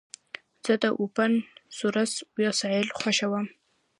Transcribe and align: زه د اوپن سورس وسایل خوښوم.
زه 0.65 0.73
د 0.83 0.85
اوپن 0.99 1.31
سورس 1.77 2.13
وسایل 2.45 2.87
خوښوم. 2.99 3.45